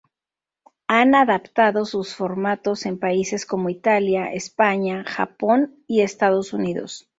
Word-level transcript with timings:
Han 0.87 1.13
adaptado 1.13 1.85
sus 1.85 2.15
formatos 2.15 2.87
en 2.87 2.97
países 2.97 3.45
como 3.45 3.69
Italia, 3.69 4.33
España, 4.33 5.03
Japón 5.05 5.75
y 5.85 6.01
Estados 6.01 6.53
Unidos. 6.53 7.07